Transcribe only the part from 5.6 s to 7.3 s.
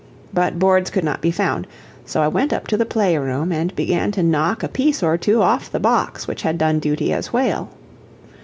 the box which had done duty